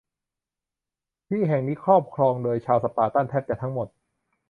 [1.27, 3.87] ที่แห่งนี้ครอบครองโดยชาวสปาร์ตันแทบจะทั้งหมด